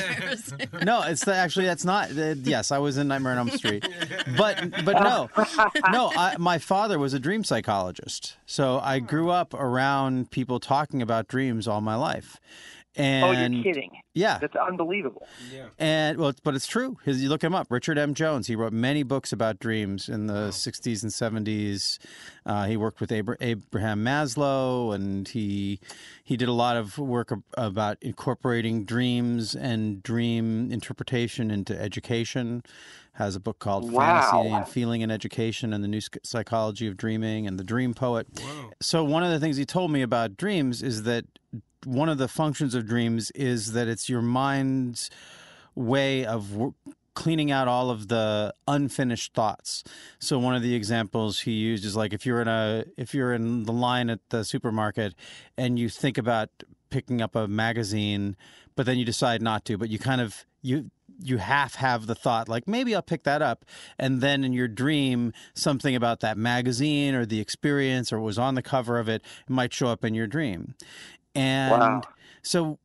[0.83, 2.11] no, it's the, actually that's not.
[2.15, 3.83] Uh, yes, I was in Nightmare on Elm Street,
[4.37, 5.27] but but no,
[5.91, 6.11] no.
[6.15, 11.27] I, my father was a dream psychologist, so I grew up around people talking about
[11.27, 12.39] dreams all my life.
[12.95, 13.89] And oh, you're kidding.
[14.13, 15.27] yeah, That's unbelievable.
[15.51, 15.65] Yeah.
[15.79, 16.97] and well, but it's true.
[17.03, 18.13] His, you look him up, Richard M.
[18.13, 18.45] Jones.
[18.45, 21.11] He wrote many books about dreams in the '60s and
[21.47, 21.97] '70s.
[22.45, 25.79] Uh, he worked with Abra- Abraham Maslow, and he
[26.23, 32.61] he did a lot of work ab- about incorporating dreams and dream interpretation into education.
[33.17, 34.21] Has a book called Wow.
[34.31, 38.27] Fantasy and Feeling in Education and the New Psychology of Dreaming and the Dream Poet.
[38.39, 38.71] Whoa.
[38.81, 41.25] So one of the things he told me about dreams is that
[41.85, 45.09] one of the functions of dreams is that it's your mind's
[45.75, 46.73] way of
[47.13, 49.83] cleaning out all of the unfinished thoughts.
[50.19, 53.33] So one of the examples he used is like if you're in a if you're
[53.33, 55.13] in the line at the supermarket
[55.57, 56.49] and you think about
[56.89, 58.35] picking up a magazine
[58.75, 62.15] but then you decide not to but you kind of you you half have the
[62.15, 63.65] thought like maybe I'll pick that up
[63.97, 68.39] and then in your dream something about that magazine or the experience or what was
[68.39, 70.75] on the cover of it might show up in your dream.
[71.35, 72.01] And Wow.
[72.43, 72.79] so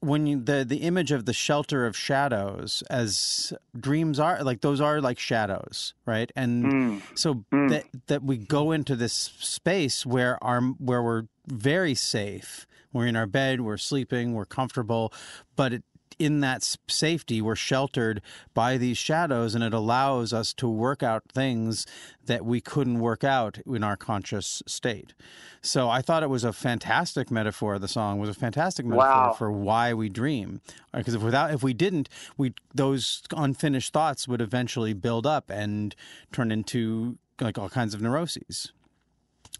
[0.00, 4.80] when you the the image of the shelter of shadows as dreams are like those
[4.80, 6.30] are like shadows, right?
[6.36, 7.02] And Mm.
[7.14, 7.68] so Mm.
[7.68, 12.66] that that we go into this space where our where we're very safe.
[12.92, 15.12] We're in our bed, we're sleeping, we're comfortable,
[15.56, 15.84] but it,
[16.18, 18.20] in that safety, we're sheltered
[18.52, 21.86] by these shadows, and it allows us to work out things
[22.26, 25.14] that we couldn't work out in our conscious state.
[25.62, 27.78] So I thought it was a fantastic metaphor.
[27.78, 29.32] The song was a fantastic metaphor Wow.
[29.32, 30.60] for why we dream.
[30.92, 35.94] Because if without, if we didn't, we those unfinished thoughts would eventually build up and
[36.32, 38.72] turn into like all kinds of neuroses.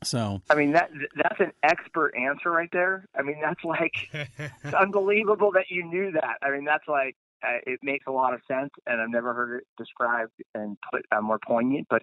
[0.02, 3.07] So I mean that that's an expert answer right there.
[3.16, 6.38] I mean that's like it's unbelievable that you knew that.
[6.42, 9.59] I mean that's like uh, it makes a lot of sense, and I've never heard
[9.59, 11.87] it described and put uh, more poignant.
[11.90, 12.02] But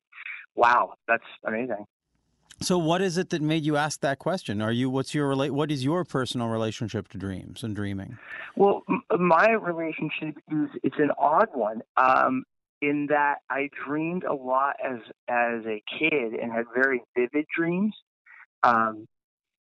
[0.56, 1.86] wow, that's amazing.
[2.62, 4.62] So, what is it that made you ask that question?
[4.62, 5.49] Are you what's your relate?
[5.49, 8.19] What is your personal relationship to dreams and dreaming?
[8.56, 11.82] Well, m- my relationship is it's an odd one.
[11.97, 12.43] Um,
[12.82, 17.94] in that I dreamed a lot as as a kid and had very vivid dreams.
[18.63, 19.08] Um,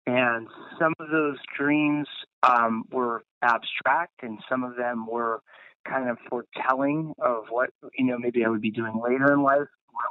[0.06, 0.48] and
[0.80, 2.08] some of those dreams
[2.42, 5.42] um, were abstract, and some of them were
[5.86, 9.68] kind of foretelling of what you know maybe I would be doing later in life,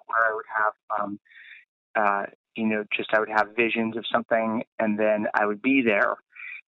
[0.06, 1.20] where, I would have um,
[1.94, 2.22] uh,
[2.56, 6.16] you know just I would have visions of something, and then I would be there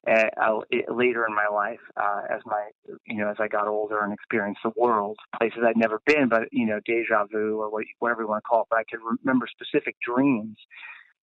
[0.09, 2.69] uh, later in my life uh, as my
[3.07, 6.43] you know as I got older and experienced the world, places I'd never been, but
[6.53, 8.67] you know deja vu or what, whatever you want to call it.
[8.71, 10.57] But I could remember specific dreams,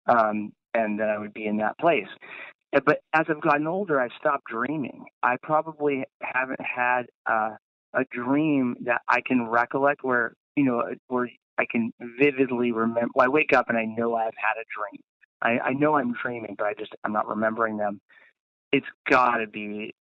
[0.06, 2.08] um, and then I would be in that place.
[2.74, 5.04] Uh, But as I've gotten older, I've stopped dreaming.
[5.22, 7.56] I probably haven't had uh,
[7.94, 13.10] a dream that I can recollect where you know where I can vividly remember.
[13.14, 15.02] Well, I wake up and I know I've had a dream.
[15.42, 18.00] I, I know I'm dreaming, but I just I'm not remembering them.
[18.72, 19.94] It's got to be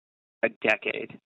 [0.44, 1.20] a decade,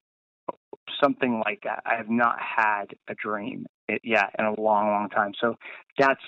[1.03, 1.83] something like that.
[1.85, 5.33] I have not had a dream, it, yeah, in a long, long time.
[5.39, 5.55] So
[5.97, 6.21] that's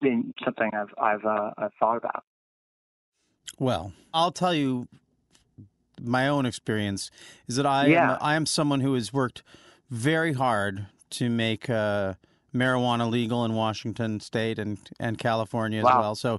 [0.00, 2.24] been something I've I've uh, I've thought about.
[3.58, 4.88] Well, I'll tell you
[6.00, 7.10] my own experience
[7.46, 8.12] is that I Yeah.
[8.12, 9.42] am I am someone who has worked
[9.90, 12.14] very hard to make uh,
[12.54, 16.00] marijuana legal in Washington State and and California as Wow.
[16.00, 16.14] well.
[16.14, 16.38] So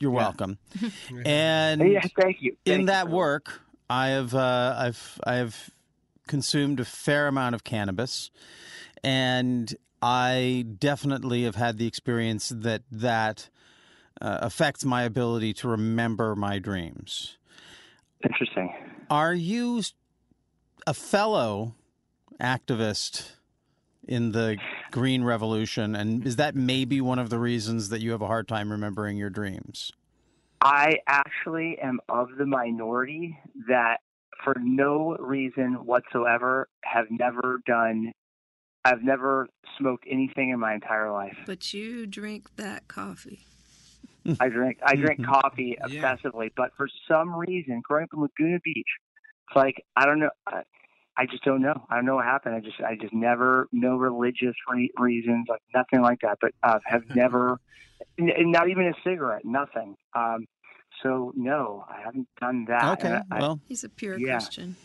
[0.00, 0.16] you're Yeah.
[0.16, 0.58] welcome.
[1.24, 2.56] and yeah, thank you.
[2.64, 5.70] Thank in you that for work, I have uh, I've I've
[6.26, 8.30] consumed a fair amount of cannabis,
[9.02, 13.48] and I definitely have had the experience that that
[14.20, 17.38] uh, affects my ability to remember my dreams.
[18.22, 18.72] Interesting.
[19.10, 19.82] Are you
[20.86, 21.74] a fellow
[22.40, 23.32] activist
[24.06, 24.58] in the
[24.94, 28.46] Green Revolution, and is that maybe one of the reasons that you have a hard
[28.46, 29.90] time remembering your dreams?
[30.60, 33.96] I actually am of the minority that,
[34.44, 38.12] for no reason whatsoever, have never done
[38.84, 41.38] I've never smoked anything in my entire life.
[41.44, 43.40] But you drink that coffee.
[44.38, 46.14] I drink I drink coffee Yeah.
[46.14, 48.86] obsessively, but for some reason, growing up in Laguna Beach,
[49.48, 50.30] it's like I don't know.
[51.16, 51.86] I, I just don't know.
[51.90, 52.54] I don't know what happened.
[52.54, 56.38] I just I just never no religious re- reasons, like nothing like that.
[56.40, 57.58] But uh, have never,
[58.18, 59.96] n- not even a cigarette, nothing.
[60.14, 60.46] Um,
[61.02, 62.98] so no, I haven't done that.
[63.00, 63.20] Okay.
[63.30, 64.32] I- Well, He's a pure Yeah.
[64.38, 64.76] Christian.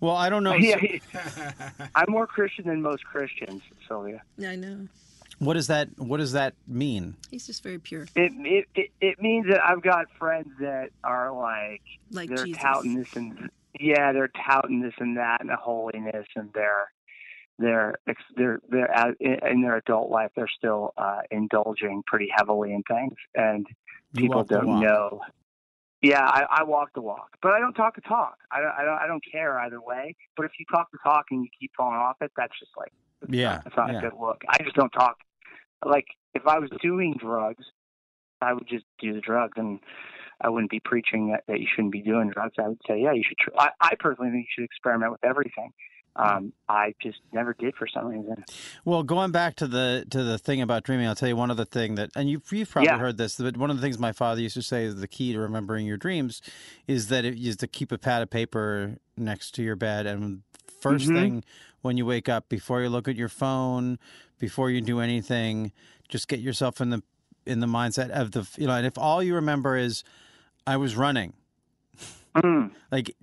[0.00, 0.54] well, I don't know.
[0.54, 0.78] yeah,
[1.94, 4.22] I'm more Christian than most Christians, Sylvia.
[4.46, 4.88] I know.
[5.38, 7.16] What does that What does that mean?
[7.30, 11.32] He's just very pure, It, it it it means that I've got friends that are
[11.32, 11.82] like
[12.12, 12.62] like they're Jesus.
[12.62, 16.90] touting this and yeah, they're touting this and that and the holiness, and they're
[17.58, 22.72] they're ex- they're they're at, in their adult life they're still uh, indulging pretty heavily
[22.72, 23.66] in things, and
[24.12, 25.20] You people don't know.
[26.02, 28.36] Yeah, I, I walk the walk, but I don't talk the talk.
[28.50, 30.16] I don't, I don't I don't care either way.
[30.36, 32.92] But if you talk the talk and you keep falling off it, that's just like
[33.28, 33.98] Yeah, not, it's not yeah.
[33.98, 34.42] a good look.
[34.48, 35.18] I just don't talk.
[35.84, 37.64] Like if I was doing drugs,
[38.40, 39.78] I would just do the drugs, and
[40.42, 42.54] I wouldn't be preaching that, that you shouldn't be doing drugs.
[42.58, 43.38] I would say, yeah, you should.
[43.38, 45.72] Tr- I, I personally think you should experiment with everything.
[46.14, 48.44] Um, I just never did for some reason.
[48.84, 51.64] Well, going back to the to the thing about dreaming, I'll tell you one other
[51.64, 52.98] thing that, and you've you've probably Yeah.
[52.98, 55.32] heard this, but one of the things my father used to say is the key
[55.32, 56.42] to remembering your dreams
[56.86, 60.42] is that it is to keep a pad of paper next to your bed, and
[60.82, 61.14] 1st Mhm.
[61.14, 61.44] thing
[61.80, 63.98] when you wake up, before you look at your phone,
[64.38, 65.72] before you do anything,
[66.08, 67.02] just get yourself in the
[67.46, 70.04] in the mindset of the you know, and if all you remember is
[70.66, 71.32] I was running,
[72.34, 72.70] Mm.
[72.90, 73.14] like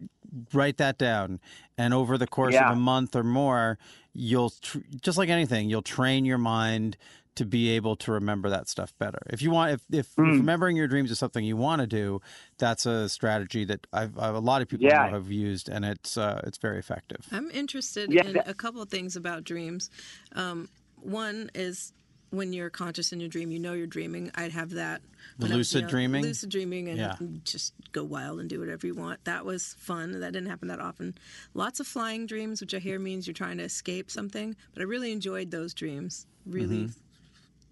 [0.54, 1.40] write that down
[1.78, 2.70] and over the course Yeah.
[2.70, 3.80] of a month or more
[4.14, 6.96] you'll tr- just like anything you'll train your mind
[7.34, 10.34] to be able to remember that stuff better if you want if, if, if Mm.
[10.34, 12.22] remembering your dreams is something you want to do
[12.60, 15.10] that's a strategy that I've, I've a lot of people Yeah.
[15.10, 18.84] have used and it's uh, it's very effective I'm interested Yeah, in that- a couple
[18.84, 19.90] of things about dreams.
[20.34, 20.70] Um,
[21.02, 21.94] one is
[22.32, 24.32] when you're conscious in your dream, you know you're dreaming.
[24.36, 25.02] I'd have that.
[25.38, 25.90] The when I was lucid young.
[25.90, 26.24] dreaming?
[26.24, 27.16] Lucid dreaming and Yeah.
[27.44, 29.24] just go wild and do whatever you want.
[29.26, 30.20] That was fun.
[30.20, 31.16] That didn't happen that often.
[31.54, 34.56] Lots of flying dreams, which I hear means you're trying to escape something.
[34.74, 36.28] But I really enjoyed those dreams.
[36.46, 36.92] Really Mm-hmm.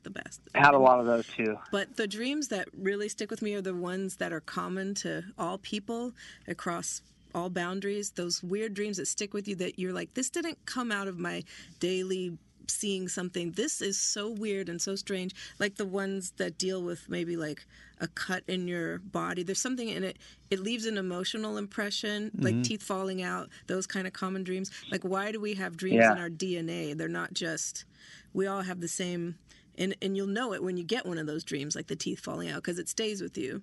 [0.04, 0.42] the best.
[0.56, 1.58] I had a lot of those too.
[1.72, 5.24] But the dreams that really stick with me are the ones that are common to
[5.38, 6.14] all people
[6.48, 7.02] across
[7.36, 8.12] all boundaries.
[8.12, 11.20] Those weird dreams that stick with you that you're like, this didn't come out of
[11.20, 11.44] my
[11.80, 12.38] daily
[12.70, 13.52] seeing something.
[13.52, 15.34] This is so weird and so strange.
[15.60, 17.66] Like the ones that deal with maybe like
[18.00, 19.44] a cut in your body.
[19.44, 20.18] There's something in it.
[20.50, 22.62] It leaves an emotional impression, like mm-hmm.
[22.62, 24.72] teeth falling out, those kind of common dreams.
[24.92, 26.12] Like, why do we have dreams Yeah.
[26.14, 26.96] in our DNA?
[26.96, 27.86] They're not just,
[28.34, 29.36] we all have the same
[29.78, 32.20] and and you'll know it when you get one of those dreams like the teeth
[32.20, 33.62] falling out because it stays with you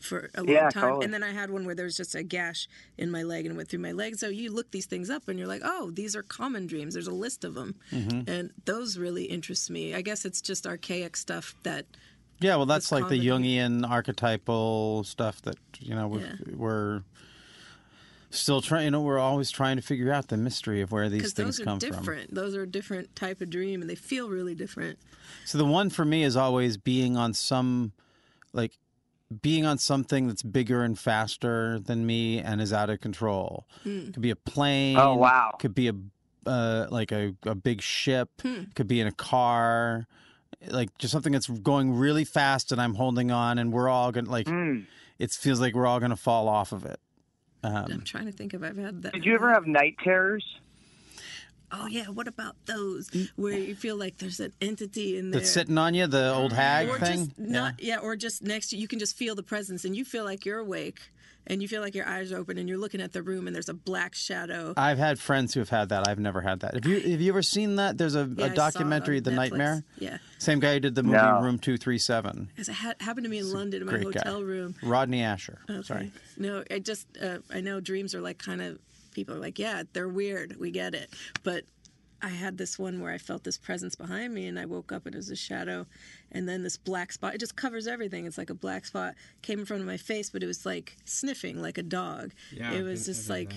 [0.00, 0.82] for a long Yeah, time.
[0.82, 1.04] Totally.
[1.04, 3.56] and then i had one where there was just a gash in my leg and
[3.56, 4.16] went through my leg.
[4.16, 6.94] So you look these things up and you're like oh these are common dreams.
[6.94, 8.30] There's a list of them Mm-hmm.
[8.30, 9.94] and those really interest me.
[9.94, 11.86] I guess it's just archaic stuff that
[12.40, 16.34] yeah well that's like the jungian archetypal stuff that you know we're, Yeah.
[16.56, 17.02] we're
[18.30, 21.32] still trying you know we're always trying to figure out the mystery of where these
[21.34, 21.90] things those are come from.
[21.90, 22.34] different.
[22.34, 24.98] Those are a different type of dream and they feel really different.
[25.44, 27.92] So the one for me is always being on some,
[28.52, 28.72] like,
[29.40, 33.66] being on something that's bigger and faster than me and is out of control.
[33.82, 34.10] Hmm.
[34.10, 34.98] Could be a plane.
[34.98, 35.52] Oh, wow.
[35.58, 35.94] Could be a,
[36.46, 38.28] uh, like a, a big ship.
[38.42, 38.64] Hmm.
[38.74, 40.06] Could be in a car.
[40.68, 44.30] Like just something that's going really fast and I'm holding on and we're all gonna
[44.30, 44.46] like.
[44.46, 44.86] Mm.
[45.18, 47.00] It feels like we're all gonna fall off of it.
[47.64, 50.44] Um, i'm trying to think if i've had that Did you ever have night terrors?
[51.72, 55.50] Oh yeah what about those where you feel like there's an entity in there that's
[55.50, 57.26] sitting on you, the old hag or thing.
[57.28, 57.98] just not yeah.
[57.98, 60.44] or just next to you you can just feel the presence and you feel like
[60.44, 61.00] you're awake
[61.46, 63.56] and you feel like your eyes are open and you're looking at the room and
[63.56, 66.06] there's a black shadow I've had friends who have had that.
[66.06, 66.74] I've never had that.
[66.74, 67.00] Have you?
[67.00, 67.98] Have you ever seen that?
[67.98, 69.36] There's a, Yeah, I a saw it documentary, The Netflix.
[69.36, 69.84] Nightmare.
[69.98, 71.40] yeah Same guy who did the movie No.
[71.42, 72.48] Room Two Three Seven.
[72.54, 74.46] because it ha- happened to me in london in my hotel guy.
[74.46, 75.56] room Rodney Ascher.
[75.70, 75.82] Okay.
[75.82, 76.12] Sorry.
[76.36, 78.78] no i just uh, i know dreams are like kind of
[79.12, 81.10] people are like yeah they're weird we get it
[81.42, 81.64] but
[82.22, 85.06] I had this one where I felt this presence behind me, and I woke up
[85.06, 85.86] and it was a shadow,
[86.30, 87.34] and then this black spot.
[87.34, 88.26] It just covers everything.
[88.26, 90.96] It's like a black spot came in front of my face, but it was like
[91.04, 92.32] sniffing like a dog.
[92.52, 93.52] Yeah, it was just like,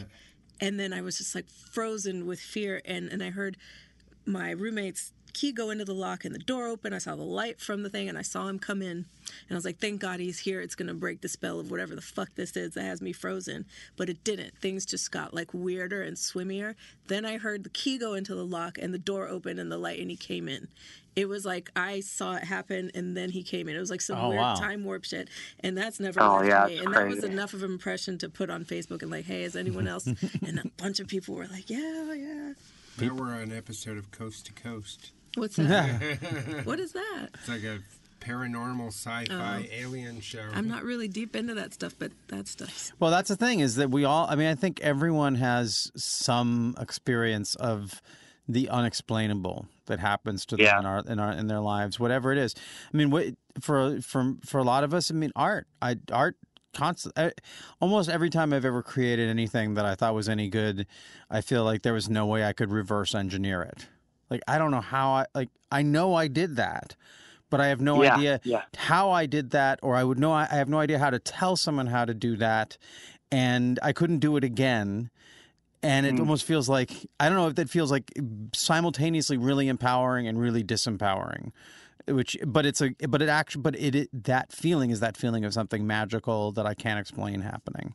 [0.59, 3.55] and then I was just like frozen with fear, and and I heard
[4.25, 6.93] my roommate's key go into the lock and the door open.
[6.93, 8.97] I saw the light from the thing and I saw him come in.
[8.97, 10.61] And I was like, thank God he's here.
[10.61, 13.11] It's going to break the spell of whatever the fuck this is that has me
[13.11, 13.65] frozen.
[13.97, 14.57] But it didn't.
[14.57, 16.75] Things just got like weirder and swimmier.
[17.07, 19.77] Then I heard the key go into the lock and the door open and the
[19.77, 20.67] light and he came in.
[21.15, 23.75] It was like I saw it happen and then he came in.
[23.75, 24.55] It was like some Oh, weird wow.
[24.55, 25.29] time warp shit.
[25.61, 26.73] And that's never Oh, left yeah, me.
[26.75, 29.43] it's And that was enough of an impression to put on Facebook and like, hey,
[29.43, 30.05] is anyone else?
[30.45, 32.53] and a bunch of people were like, yeah, yeah.
[32.99, 35.11] Now we're on an episode of Coast to Coast.
[35.35, 36.61] What's that?
[36.63, 37.29] what is that?
[37.33, 37.79] It's like a
[38.19, 39.73] paranormal sci-fi oh.
[39.73, 40.45] alien show.
[40.53, 42.91] I'm not really deep into that stuff, but that stuff.
[42.99, 46.75] Well, that's the thing is that we all, I mean, I think everyone has some
[46.79, 48.01] experience of
[48.47, 50.79] the unexplainable that happens to them Yeah.
[50.79, 52.53] in our in our in their lives, whatever it is.
[52.93, 53.25] I mean, what,
[53.59, 56.35] for for for a lot of us, I mean, art, I art
[56.73, 57.31] constant I,
[57.79, 60.85] almost every time I've ever created anything that I thought was any good,
[61.29, 63.87] I feel like there was no way I could reverse engineer it.
[64.35, 66.97] Like I don't know how I like I know I did that,
[67.49, 68.63] but I have no Yeah, idea yeah.
[68.75, 71.55] how I did that, or I would know I have no idea how to tell
[71.55, 72.77] someone how to do that,
[73.31, 75.09] and I couldn't do it again.
[75.81, 78.11] And it almost feels like I don't know if that feels like
[78.53, 81.53] simultaneously really empowering and really disempowering,
[82.05, 85.45] which but it's a but it actually but it, it that feeling is that feeling
[85.45, 87.93] of something magical that I can't explain happening.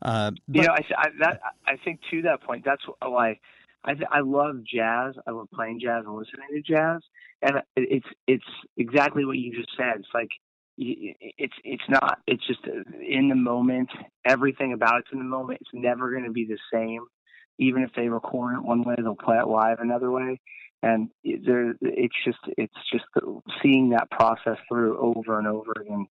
[0.00, 3.40] Uh, you know, I, I that I think to that point, that's why
[3.86, 5.14] I th- I love jazz.
[5.26, 7.00] I love playing jazz and listening to jazz,
[7.42, 8.44] and it's it's
[8.76, 10.00] exactly what you just said.
[10.00, 10.30] It's like
[10.76, 12.18] it's it's not.
[12.26, 13.90] It's just in the moment.
[14.24, 15.60] Everything about it's in the moment.
[15.60, 17.06] It's never going to be the same.
[17.58, 20.40] Even if they record it one way, they'll play it live another way.
[20.82, 23.04] And there, it's just it's just
[23.62, 26.06] seeing that process through over and over again.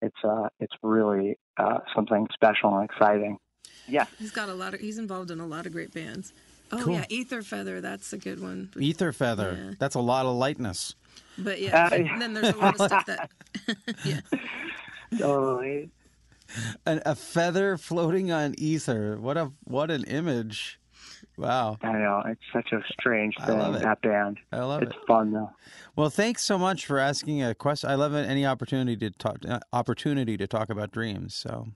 [0.00, 3.38] It's uh it's really uh, something special and exciting.
[3.86, 4.06] Yeah.
[4.18, 4.80] He's got a lot of.
[4.80, 6.32] He's involved in a lot of great bands.
[6.72, 6.94] Oh Cool.
[6.94, 7.80] yeah, Ether Feather.
[7.80, 8.70] That's a good one.
[8.78, 9.58] Ether feather.
[9.58, 9.74] Yeah.
[9.78, 10.94] That's a lot of lightness.
[11.38, 13.30] but yeah, Uh, and then there's a lot of stuff that.
[14.04, 14.20] yeah.
[15.18, 15.90] Totally.
[16.86, 19.18] An, a feather floating on ether.
[19.20, 20.80] What a what an image.
[21.36, 21.78] Wow.
[21.82, 23.58] I know it's such a strange I thing.
[23.58, 23.82] love it.
[23.82, 24.38] That band.
[24.52, 24.96] I love it's it.
[24.96, 25.50] It's fun though.
[25.96, 27.90] Well, thanks so much for asking a question.
[27.90, 31.34] I love it, any opportunity to talk uh, opportunity to talk about dreams.
[31.34, 31.68] So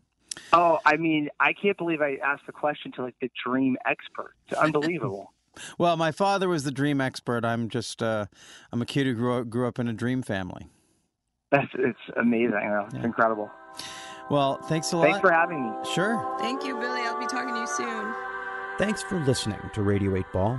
[0.52, 4.34] Oh, I mean, I can't believe I asked the question to like the dream expert.
[4.48, 5.32] It's unbelievable.
[5.76, 7.44] Well, my father was the dream expert.
[7.44, 8.24] I'm just uh,
[8.72, 10.66] I'm a kid who grew up, grew up in a dream family.
[11.50, 12.52] That's it's amazing.
[12.52, 12.84] though.
[12.86, 13.04] It's Yeah.
[13.04, 13.50] incredible.
[14.30, 15.04] Well, thanks a lot.
[15.08, 15.72] Thanks for having me.
[15.92, 16.36] sure.
[16.40, 17.02] Thank you, Billy.
[17.02, 18.14] I'll be talking to you soon.
[18.78, 20.58] Thanks for listening to Radio 8 Ball.